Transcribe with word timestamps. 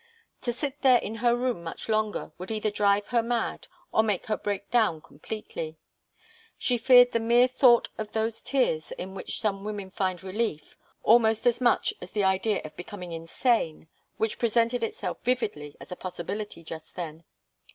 To 0.41 0.51
sit 0.51 0.81
there 0.81 0.97
in 0.97 1.13
her 1.21 1.35
room 1.35 1.63
much 1.63 1.87
longer 1.87 2.31
would 2.39 2.49
either 2.49 2.71
drive 2.71 3.09
her 3.09 3.21
mad 3.21 3.67
or 3.91 4.01
make 4.01 4.25
her 4.25 4.35
break 4.35 4.71
down 4.71 4.99
completely. 4.99 5.77
She 6.57 6.79
feared 6.79 7.11
the 7.11 7.19
mere 7.19 7.47
thought 7.47 7.89
of 7.99 8.11
those 8.11 8.41
tears 8.41 8.91
in 8.93 9.13
which 9.13 9.39
some 9.39 9.63
women 9.63 9.91
find 9.91 10.23
relief, 10.23 10.75
almost 11.03 11.45
as 11.45 11.61
much 11.61 11.93
as 12.01 12.13
the 12.13 12.23
idea 12.23 12.63
of 12.63 12.75
becoming 12.75 13.11
insane, 13.11 13.89
which 14.17 14.39
presented 14.39 14.81
itself 14.81 15.19
vividly 15.23 15.77
as 15.79 15.91
a 15.91 15.95
possibility 15.95 16.63
just 16.63 16.95
then. 16.95 17.23